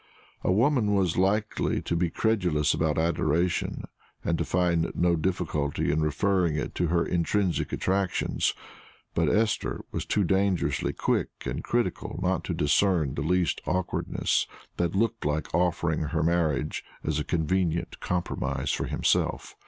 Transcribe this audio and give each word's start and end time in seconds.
A 0.43 0.51
woman 0.51 0.95
was 0.95 1.15
likely 1.15 1.79
to 1.83 1.95
be 1.95 2.09
credulous 2.09 2.73
about 2.73 2.97
adoration, 2.97 3.83
and 4.25 4.35
to 4.39 4.43
find 4.43 4.91
no 4.95 5.15
difficulty 5.15 5.91
in 5.91 6.01
referring 6.01 6.55
it 6.55 6.73
to 6.73 6.87
her 6.87 7.05
intrinsic 7.05 7.71
attractions; 7.71 8.55
but 9.13 9.29
Esther 9.29 9.85
was 9.91 10.03
too 10.07 10.23
dangerously 10.23 10.91
quick 10.91 11.29
and 11.45 11.63
critical 11.63 12.19
not 12.23 12.43
to 12.45 12.53
discern 12.55 13.13
the 13.13 13.21
least 13.21 13.61
awkwardness 13.67 14.47
that 14.77 14.95
looked 14.95 15.23
like 15.23 15.53
offering 15.53 15.99
her 15.99 16.23
marriage 16.23 16.83
as 17.03 17.19
a 17.19 17.23
convenient 17.23 17.99
compromise 17.99 18.71
for 18.71 18.85
himself. 18.87 19.55